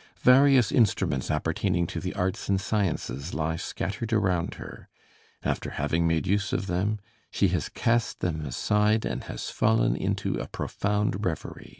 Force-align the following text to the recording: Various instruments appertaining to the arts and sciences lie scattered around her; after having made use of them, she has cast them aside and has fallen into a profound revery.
Various 0.23 0.71
instruments 0.71 1.29
appertaining 1.29 1.85
to 1.85 1.99
the 1.99 2.15
arts 2.15 2.49
and 2.49 2.59
sciences 2.59 3.35
lie 3.35 3.55
scattered 3.55 4.11
around 4.11 4.55
her; 4.55 4.89
after 5.43 5.69
having 5.69 6.07
made 6.07 6.25
use 6.25 6.51
of 6.53 6.65
them, 6.65 6.97
she 7.29 7.49
has 7.49 7.69
cast 7.69 8.19
them 8.21 8.43
aside 8.43 9.05
and 9.05 9.25
has 9.25 9.51
fallen 9.51 9.95
into 9.95 10.39
a 10.39 10.47
profound 10.47 11.23
revery. 11.23 11.69